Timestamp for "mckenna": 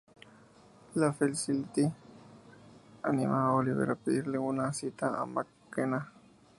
5.27-6.01